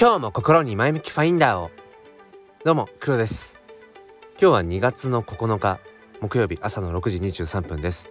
[0.00, 1.72] 今日も心に前向きファインダーを。
[2.64, 3.58] どうも黒です。
[4.40, 5.80] 今日は2月の9日
[6.20, 8.08] 木曜日朝の6時23分です。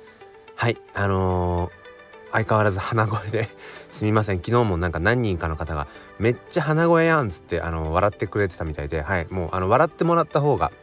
[0.57, 3.47] はいあのー、相変わらず鼻声で
[3.87, 4.39] すみません。
[4.39, 5.87] 昨日もなんか何人かの方が
[6.19, 10.73] めっちゃ鼻声やんつってあの笑ってくれてたみたいではいもうあの笑ってもらった方が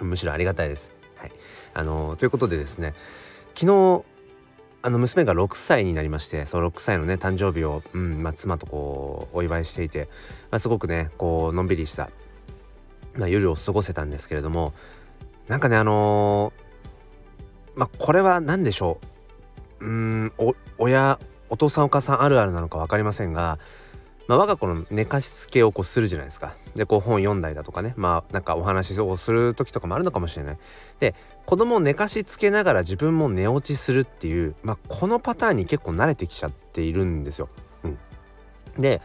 [0.00, 0.92] むしろありがたいです。
[1.16, 1.32] はい
[1.74, 2.94] あのー、ということでですね
[3.56, 4.04] 昨日
[4.86, 10.10] あの娘が6歳になりましてその6歳のね誕生日を、うんまあ、妻とこうお祝いしていて、
[10.50, 12.10] まあ、すごくねこうのんびりした、
[13.16, 14.74] まあ、夜を過ごせたんですけれども
[15.48, 18.98] なんかねあのー、まあこれは何でしょ
[19.80, 19.86] う？
[19.86, 23.58] うんお親お父さんお母さんあるあるなのか分かりませんが
[24.26, 26.54] まあ、我が子の寝かしつけをこうするじゃないですか。
[26.74, 30.58] でこう本読んだりだとかねまあなんかお話をする時とかもあるのかもしれない。
[30.98, 31.14] で
[31.44, 37.48] 子供を寝かしつけながら自分も寝落ちするっていう、まあ、このパターンに結構慣れてきちゃっているんですよ。
[37.84, 37.98] うん、
[38.78, 39.02] で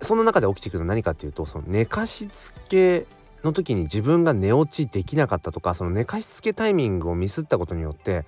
[0.00, 3.06] その中で起きてくるのは何かっていうとその寝かしつけ
[3.44, 8.24] の時に自分が寝落ちできなかったとかその寝かしつけタイミングをミスったことによって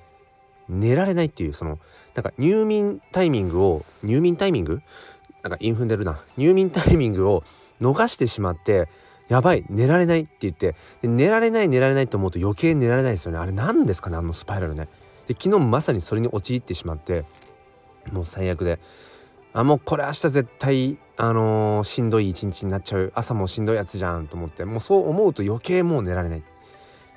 [0.69, 1.79] 寝られないっていうその
[2.15, 4.81] なんか入眠タイミングを入眠タイミング
[5.45, 6.19] なんかインフンでるな。
[6.39, 7.45] 入眠タイミングを
[7.81, 8.89] 逃してしまって
[9.29, 13.39] やばい寝られないって言ってで寝られない寝られないと思うと余計寝られないですよね。
[13.39, 14.89] あれ何ですかねあのスパイラルね。
[15.29, 17.27] で昨日まさにそれに陥ってしまって
[18.11, 18.81] もう最悪で。
[19.53, 23.13] あもうこれ明日絶対あのー、しんどい一日になっちゃう。
[23.15, 24.65] 朝もしんどいやつじゃんと思って。
[24.65, 26.43] もうそう思うと余計もう寝られない。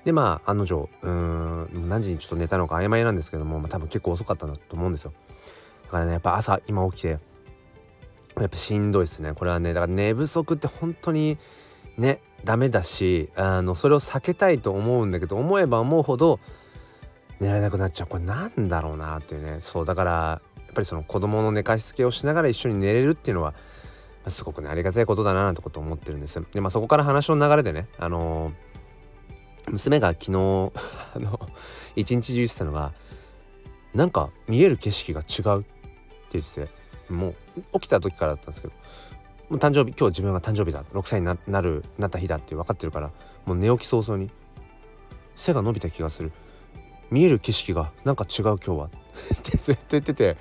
[0.03, 5.13] でまあ案の定うーん何時にちょっと寝たのか曖昧なんですけども、まあ、多分結構遅かったんだと思うんですよ。
[5.85, 7.19] だからねやっぱ朝今起きて
[8.41, 9.33] やっぱしんどいですね。
[9.33, 11.37] これはねだから寝不足って本当に
[11.97, 16.39] ねダメだしあのそれを避けたいと思うんだけど思えば思うほど
[17.39, 18.07] 寝られなくなっちゃう。
[18.07, 19.59] これなんだろうなっていうね。
[19.61, 23.55] そうだからやっぱりその子供の寝かしつけをしながら一緒に寝れるっていうのは
[24.27, 26.41] すごくねありがたいことだななんてこと思ってるんです。
[26.51, 30.31] でまあそこから話の流れでねあのー、娘が昨日
[31.15, 31.39] あの
[31.95, 32.93] 一日中言ってたのが
[33.95, 35.69] なんか見える景色が違うって
[36.33, 36.86] 言ってて。
[37.09, 37.33] も
[37.73, 38.73] う起きた時からだったんですけど
[39.49, 43.11] もう誕生日今日自分が誕生日だ6歳になるなった日だって分かってるから
[43.45, 44.29] もう寝起き早々に
[45.35, 46.31] 背が伸びた気がする。
[47.09, 48.85] 見える景色がなんか違う今日は。
[48.87, 48.89] っ
[49.41, 50.37] てずっと言ってて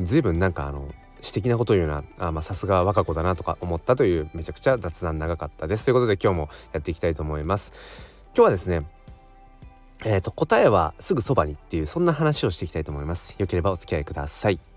[0.00, 0.88] 随分なんかあの
[1.20, 5.84] 詩的なこと言うなあまさすが若子だなとか思ったというめちゃくちゃ雑談長かったです。
[5.84, 7.72] ということで今日もやっていきたいと思います。
[8.34, 8.86] 今日はですね
[10.04, 13.36] えーと答えはすぐそばにっていうそんな話をしていきたいと思います。
[13.38, 14.75] よければお付き合いください。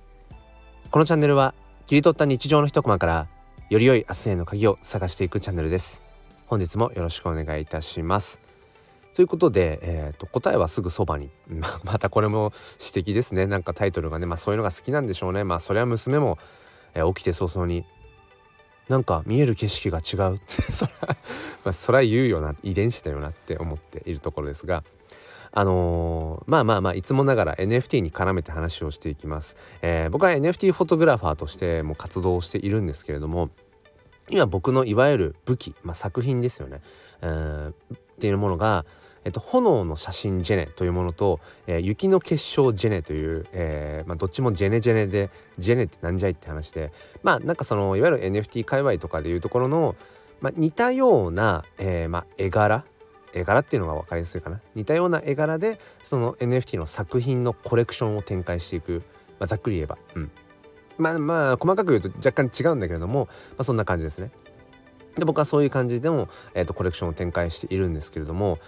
[0.91, 1.53] このチャンネルは
[1.85, 3.27] 切り取った日常の一コマから
[3.69, 6.01] より良い明日への鍵を探していくチャンネルです。
[6.47, 8.41] 本日もよろしくお願いいたします。
[9.13, 11.29] ということで、えーと、答えはすぐそばに。
[11.83, 12.51] またこれも
[12.83, 13.45] 指摘ですね。
[13.45, 15.43] なんかタイトルがねまあそういうのが好きなんでしょうね。
[15.43, 16.39] まあそれは娘も、
[16.95, 17.85] えー、起きて早々に
[18.87, 20.39] なんか見える景色が違う。
[20.49, 20.91] そら
[21.65, 24.83] まあそら言うよな遺伝子だよなって思っているところですが
[25.51, 33.49] あのー、まあまあまあいつもながら NFT に絡めて話をしていきます、えー、僕は NFT フォトグラファーとしても活動しているんですけれども
[34.29, 36.81] 今僕のいわゆる武器、まあ、作品ですよね、
[37.21, 37.73] えー、っ
[38.19, 38.85] ていうものが
[39.25, 49.95] えっと、炎の写真ジェネというものと、えー、雪の結晶ジェネという、えーまあ、どっちもジェネジェネでジェネってなんじゃいって話でまあなんかそのいわゆる NFT 界隈とかでいうところの、
[50.41, 52.85] まあ、似たような、えーまあ、絵柄
[53.33, 54.61] 絵柄っていうのが分かりやすいかな。
[54.75, 59.03] 似たような絵柄でその NFT の作品のコレクションを展開していく、
[59.39, 59.97] まあ、ざっくり言えば。
[60.15, 60.31] うん。
[60.97, 64.31] まあまあ細かく言うと若干違うんだけれども、まあ、そんな感じですね。
[65.15, 68.59] で僕はそういう感じでも、えーと、コレクションを展開しているんですけれども、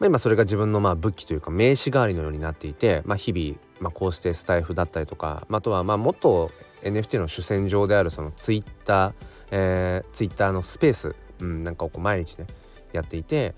[0.00, 6.50] まあ、今それが自分のまあ武器というか名刺代わりのようになっていて、まあ、日々、まあ、こうしてスタイフだったりとか、まあ、あとはまあもっと
[6.82, 9.14] NFT の主戦場であるその Twitter、
[9.50, 12.46] えー、Twitter のスペース、うん、なんかをこう毎日ね
[12.92, 13.54] やっていて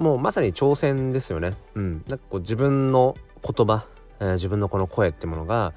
[0.00, 1.52] もうまさに挑戦ですよね。
[1.74, 3.84] うん、なんかこう自分の言葉、
[4.18, 5.74] えー、自分のこの声ってものが、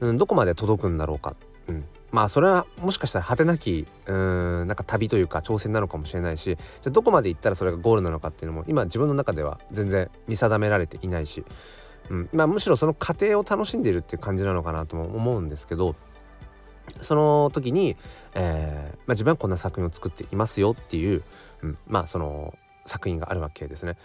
[0.00, 1.36] うん、どこまで届くんだろうか。
[1.68, 6.56] うん、まあそれはもしかしたら果てなきうんなんか旅というか挑戦なのかもしれないしじゃ
[6.88, 11.44] あどこまで行ったらそれがゴールなのかっていうのも今自分の中では全然見定められていないし、
[12.10, 15.94] うんまあ、むしろその過程を楽しんでいるっていう感じなのかなとも思うんですけど
[17.00, 17.96] その時に、
[18.34, 21.22] えーまあ、自分はこんな作品を作っていますよっていう、
[21.62, 22.54] うん、まあその
[22.84, 23.96] 作品があるわけですね。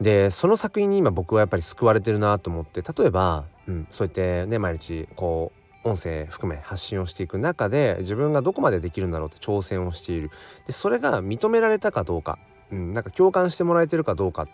[0.00, 5.52] でその作品に今僕はやっぱり救われてるなと思って例えば、うん、そうやってね毎日こ
[5.84, 10.30] う音声含め発信をしていく中で自分がどこまでできるんだろうって挑戦をしている
[10.66, 12.38] でそれが認められたかどうか、
[12.72, 14.48] うん、なんか共感してもらえてるかどうかっ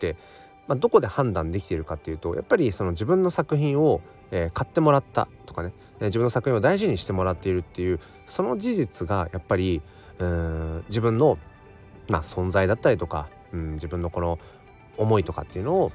[0.00, 0.16] て、
[0.66, 4.00] まあ、どこで判断できているかっていうとやっぱりその自分の作品を
[4.30, 9.82] えー、買ってもらったとかね、えー、自分の作品を大事にしてもらっているっていうその事実がやっぱり
[10.18, 11.38] うん自分の、
[12.10, 14.38] まあ、存在だったりとか、うん、自分のこの
[14.96, 15.92] 思いとかっていうのを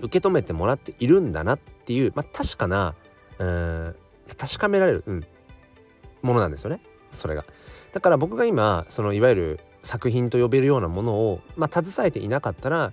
[0.00, 2.94] 受け止めてもらっているんだなっていう、まあ、確かな
[3.38, 3.94] うん
[4.36, 5.24] 確かめられる、うん、
[6.22, 6.80] ものなんですよね
[7.12, 7.44] それが。
[7.92, 12.92] だから僕が今そのいわゆる作品と呼べるようなものを、まあ、携えていなかったら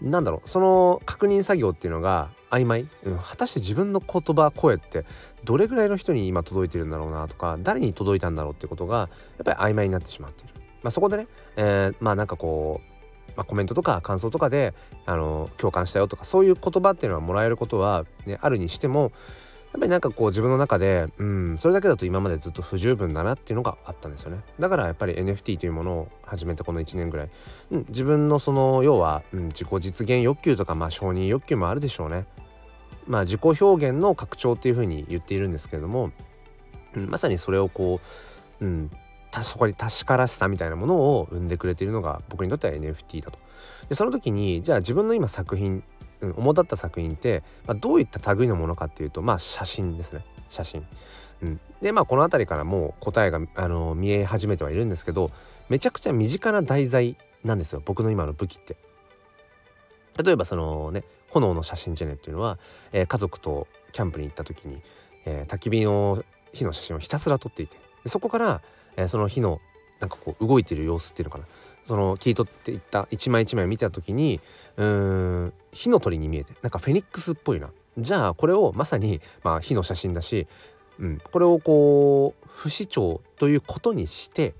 [0.00, 5.04] なんだろうその確認作業っていうのが曖昧、うん、果たして自分の言葉声って
[5.44, 10.54] どれぐらいの人に今届いてるんだろうなとか誰に届いたんだろうってことがやっぱり曖昧になってしまっている。
[10.82, 12.80] まあ、そこでね、えー、まあなんかこ
[13.28, 14.74] う、まあ、コメントとか感想とかで
[15.06, 19.12] あの共感したよとかそういう言葉っていうのはもらえることは、ね、あるにしても
[19.72, 24.40] やっぱりなんかこう自分の中でうんそれだけだと今までずっと不十分だなっていうのがあったんですよね。
[24.58, 27.30] だからやっぱり NFT というものを始めてこの1年ぐらい、
[27.70, 32.26] うん、自分のその要は、うん、自己実現欲求とかまあ承認欲求もあるでしょうね。
[33.06, 36.10] まあ自己表現の拡張っていうふうに言っているんですけれども、
[36.96, 38.00] うん、まさにそれをこ
[38.60, 38.90] う、うん、
[39.42, 43.38] そこに確からしさみたいなものを生んでくれているのが僕にとっては NFT だと。
[43.88, 45.82] でその時にじゃあ自分の今作品
[46.20, 50.86] うん、主だった作品って、まあ、どういった類のものかっていうとまあ写真ですね写真。
[51.42, 55.30] うん、でまあこの辺りからもう答えが、あの見え始めてはいるんですけど
[55.68, 58.76] めちゃくちゃ身近な題材なんですよ僕の今の武器って。
[60.22, 62.58] 例えばそのね炎の写真ジェネっていうのは、
[62.92, 64.82] えー、家族とキャンプに行った時に、
[65.24, 66.22] えー、焚き火の
[66.52, 68.62] 火の写真をひたすら撮っていてそこから、
[68.96, 69.60] えー、その火の
[70.00, 71.44] なんかこう動いてる様子っていうのかな。
[71.82, 74.38] その切り取っていった一枚一枚見た時に
[74.76, 77.70] うん火の鳥に見えてなんかフェニックスっぽいな。
[77.98, 80.46] じゃあこれをまさに、まあ、火の写真だし、
[80.98, 84.54] うん、これをこう不死鳥ということにして、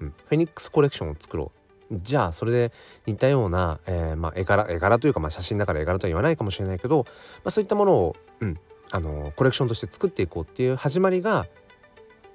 [0.00, 1.60] うん、フェニックスコレクションを作ろう。
[1.92, 2.72] じゃあそれで
[3.06, 8.58] 似たような、えー、まあ、絵柄絵柄というか、まあ、写真だから絵柄とは言わないかもしれないけど、まあ、そういったものを、うん、
[8.92, 11.46] あのコレクションとして作っていこうっていう始まりが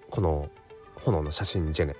[0.09, 0.49] この
[1.01, 1.95] 炎の写真ジェネ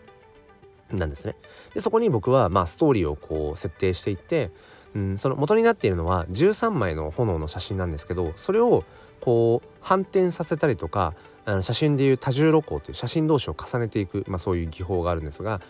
[0.92, 1.36] なんですね。
[1.74, 4.52] でそこに僕はまあストーリーをこう設定していって、
[4.96, 8.84] うん、その元になっているのは13枚の炎の写真なんですけどそれを
[9.20, 11.14] こう反転させたりとか
[11.46, 15.62] あの写真でいう多重露光という写真同士を重ねていく、まあ、そういう技法があるんですが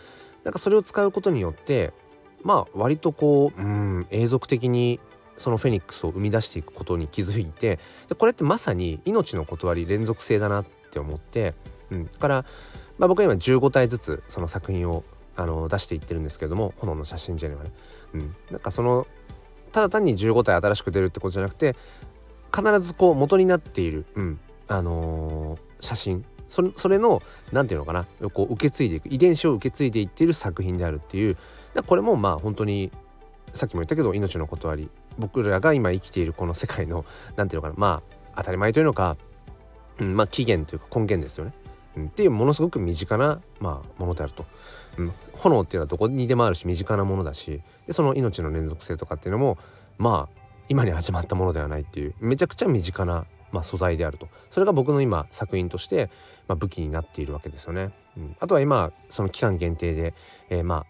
[0.44, 1.92] なんかそれを使うことによって
[2.42, 5.00] まあ割とこう、うん、永続的に
[5.36, 7.78] そのフェニックスを生み出していくことに気づいて
[8.08, 11.54] でこれってまさに命の断り連続性だなって思って、
[11.90, 12.44] うん、から
[12.98, 15.04] まあ、僕は今15体ずつその作品を
[15.36, 17.72] あの出していってるんですけども炎の写真ジェネはね、
[18.14, 19.06] うん、なんかその
[19.72, 21.76] ただ単に15体新しく出るってことじゃなくて
[22.54, 24.40] 必ずこう元になっている、うん。
[24.68, 26.24] あのー、写真。
[26.48, 27.22] それそれの
[27.52, 31.36] 何て言うのかなこう受け継いでいく遺伝子を受け継いでいっている作品であるっていう。
[31.86, 32.92] これもまあ本当に
[33.52, 34.88] さっきも言ったけど命の断り。
[35.18, 37.04] 僕らが今生きているこの世界の
[37.36, 38.02] 何て言うのかなま
[38.32, 39.16] あ当たり前というのか、
[39.98, 41.52] うん、まあ起源というか根源ですよね。
[42.04, 44.44] っていうものすごく身近な、まあ、ものであると、
[44.98, 49.58] うん、炎っていうのはどこにでもあるし身近なものだしでその命の連続性とかっていうのも
[49.98, 54.28] まあ今に始まったものではないっていうめちゃくちゃ身近な、まあ、素材であると。
[54.50, 56.10] それが僕の今作品として、
[56.48, 57.92] まあ、武器になっているわけですよね。
[58.16, 60.14] うん、あとは今その期間限定で、
[60.50, 60.86] えー、ま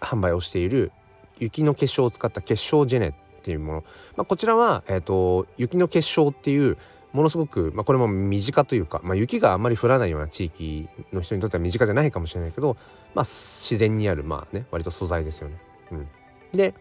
[0.00, 0.92] あ販売をしている
[1.38, 3.12] 雪の結晶を使った結晶ジェネっ
[3.42, 3.84] ていうもの、
[4.16, 6.76] まあ、こちらは、えーと雪の結晶っていう
[7.14, 12.76] ものすごく、まあ、これも身近というか、まあ、雪があんまり降らないような地域の人にとっては身近じゃないかもしれないけど、
[13.14, 15.56] まあ、自然にあるまあね割と素材ですよね。
[15.92, 16.08] うん、
[16.52, 16.74] で、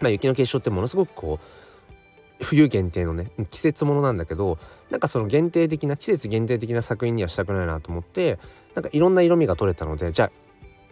[0.00, 4.58] まあ、雪の結晶ってものすごくこう冬限定のね季節ものなんだけど
[4.90, 8.40] なんかその限定的な季節限定的な作品にはしたくないなと思って
[8.74, 10.32] なんかいろんな色味が取れたのでじゃあ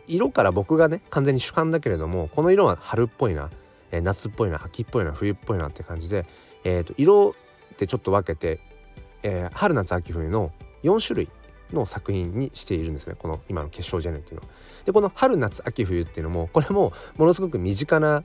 [0.06, 3.50] 色から僕がね完全に主観だけれどもこの色は春っぽいな、
[3.90, 6.24] えー、夏っぽいな秋っぽいな冬っぽいなって感じで、
[6.62, 7.34] えーと色
[7.80, 8.60] ってちょっと分けて、
[9.22, 11.28] えー、春夏秋冬の4種類
[11.72, 13.14] の作品にしているんですね。
[13.18, 14.42] この今の結晶ジェネっていうの。
[14.42, 14.48] は。
[14.84, 18.22] でこの春夏秋冬っていうのもこれもものすごく身近な、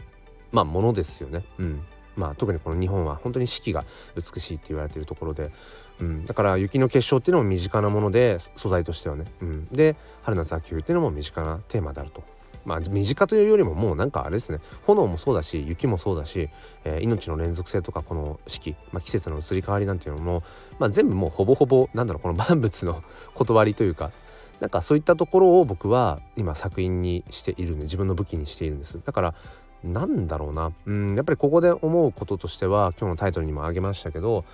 [0.51, 1.45] まあ、ものですよね。
[1.57, 1.81] うん。
[2.17, 3.83] まあ、特にこの日本は本当に四季が
[4.15, 5.51] 美しいって言われているところで、
[5.99, 12.23] うん、だから雪の結晶っていうのも身近なもので素材としてはね、うん、で春夏秋冬っていうのも身近なテーマであると。
[12.65, 14.59] まあ身近というよりももうなんかあれですね。
[14.85, 16.49] 炎もそうだし雪もそうだし、
[16.83, 20.43] えー、命の連続性とかこの四季、まあ、季節の移り変わりなんていうのも、
[20.79, 23.03] まあ、全部もうほぼほぼなんだろうこの万物の
[23.33, 24.11] 断りというか
[24.59, 28.99] なんかそういったところを僕は今作品にしているんで自分の武器にしているんです。
[29.03, 29.35] だから
[29.83, 30.71] なんだろうな。
[30.85, 34.45] うんやっぱりここで思うこととしては今日のタイトルにも挙げましたけど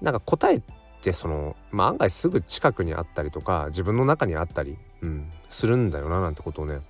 [0.00, 0.62] なんか答えっ
[1.04, 6.80] てその、まあ、案外すぐ近くにあったりとか自分の中にあったり、うん、するんだよななんてことをね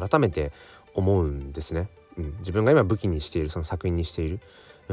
[0.00, 0.52] 改めて
[0.94, 1.88] 思うんですね。
[2.18, 4.40] うん、自分が今武器にしているその作品にしている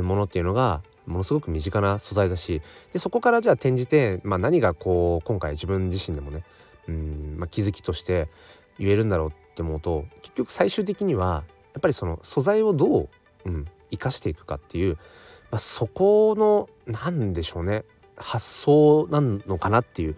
[0.01, 2.62] ものっていうのがものすごく身近な素材だし
[2.94, 6.44] でそこからじゃあ転じて、まあ、何がこう今回自分自身でもね
[6.88, 8.29] うん、まあ、気づきとして
[8.77, 13.10] 言えるんだろうって思うと結局最終的にはやっぱりその素材をどう、
[13.46, 14.96] うん、生かしていくかっていう、
[15.51, 17.84] まあ、そこの何でしょうね
[18.15, 20.15] 発想なのかなっていう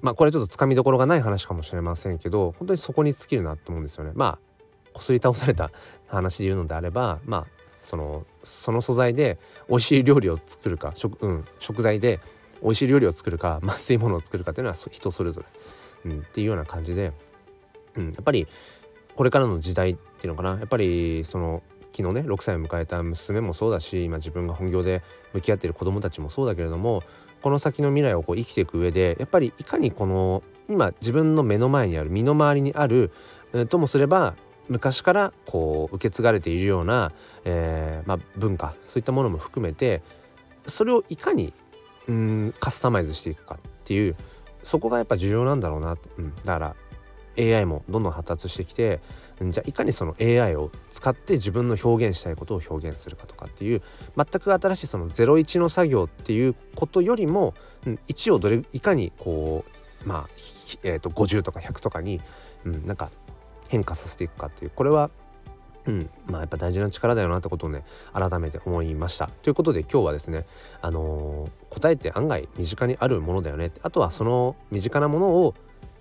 [0.00, 4.12] まあこれちょっとつかみどころがない話かもしれませんけど本当にそこに尽きるなと思うんですよね。
[4.14, 4.38] まあ
[4.92, 5.70] こすり倒された
[6.08, 7.46] 話で言うのであればまあ
[7.80, 9.38] そのその素材で
[9.68, 12.20] 美味しい料理を作るか食,、うん、食材で
[12.62, 15.42] 美味しい料理を作るか麻酔物を作るかっていうのは人それぞ
[16.04, 17.12] れ、うん、っていうような感じで、
[17.96, 18.48] うん、やっぱり
[19.14, 21.62] これからの時代っていうのかなやっぱりその
[21.92, 25.02] 昨日ね6歳を迎えた娘もそうだし今自分が本業で
[25.32, 27.02] 向き合っている子どもたちもそうだけれども
[27.42, 33.10] この先の未来をこう生きていく上でやっぱりいかにこの今自分の目の前にある身の回りにある、
[33.70, 34.34] ともすれば
[34.68, 37.12] 昔からこう受け継がれているような、
[37.44, 40.02] えーまあ、文化そういったものも含めて
[40.66, 41.54] それをいかに
[42.06, 44.16] うんカスタマイズしていくかっていう
[44.62, 46.76] そこがやっぱ重要なんだろうな、うん、だから
[47.38, 49.00] AI もどんどん発達してきて
[49.40, 53.82] じゃあいかにその AI を使って自分の表現したいことを表現するかとかっていう
[54.16, 57.54] 全く新しいその01の作業っていうことよりも、
[57.84, 59.64] 1をどれいかにこ
[60.04, 60.28] うまあ、
[60.82, 62.20] えー、と50とか100とかに、
[62.64, 63.10] うん、なんか
[63.68, 65.10] 変化させていくかっていうこれは
[65.86, 69.28] うんまあやっぱ大事な力だよなってことをね改めて思いました。
[69.42, 70.44] ということで今日はですね
[70.82, 75.54] あのー、答えって案外身近にあるものだよねあとはその身近なものを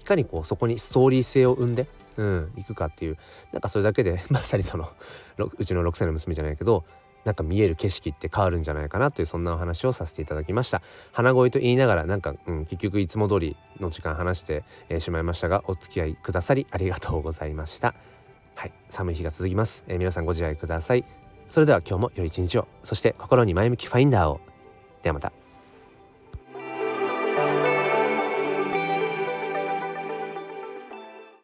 [0.08, 1.88] かにこうそこにストーリー性を生んで
[2.18, 3.18] うん、行くかっていう
[3.52, 4.90] なんかそれだけで まさにその
[5.38, 6.84] うちの6歳の娘じゃないけど
[7.26, 10.82] なんか見える景色って変わるんじゃないかなというそんなお話をさせていただきました。
[11.12, 17.96] 鼻声と言いながらなんか、うん、結局いつも通りの時間話して、えー、しまいましたがお付き合いくださりありがとうございました。
[18.56, 21.04] はい寒い日が続きます、えー、皆さんご自愛ください。
[21.50, 22.68] それでは今日も良い一日を。
[22.82, 24.40] そして心に前向きファインダーを。
[25.02, 25.47] ではまた。